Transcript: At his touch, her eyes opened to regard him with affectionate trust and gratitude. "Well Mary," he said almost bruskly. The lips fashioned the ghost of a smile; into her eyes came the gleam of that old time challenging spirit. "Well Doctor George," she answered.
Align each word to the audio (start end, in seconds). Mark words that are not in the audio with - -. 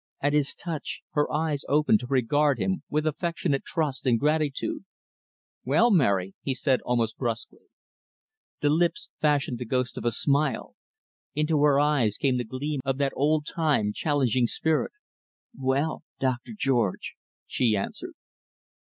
At 0.19 0.33
his 0.33 0.55
touch, 0.55 1.01
her 1.11 1.31
eyes 1.31 1.61
opened 1.69 1.99
to 1.99 2.07
regard 2.07 2.57
him 2.57 2.81
with 2.89 3.05
affectionate 3.05 3.63
trust 3.63 4.07
and 4.07 4.19
gratitude. 4.19 4.83
"Well 5.63 5.91
Mary," 5.91 6.33
he 6.41 6.55
said 6.55 6.81
almost 6.81 7.19
bruskly. 7.19 7.67
The 8.61 8.71
lips 8.71 9.09
fashioned 9.19 9.59
the 9.59 9.65
ghost 9.65 9.99
of 9.99 10.05
a 10.05 10.11
smile; 10.11 10.75
into 11.35 11.61
her 11.61 11.79
eyes 11.79 12.17
came 12.17 12.39
the 12.39 12.43
gleam 12.43 12.79
of 12.83 12.97
that 12.97 13.13
old 13.15 13.45
time 13.45 13.93
challenging 13.93 14.47
spirit. 14.47 14.91
"Well 15.55 16.01
Doctor 16.19 16.53
George," 16.57 17.13
she 17.45 17.75
answered. 17.77 18.15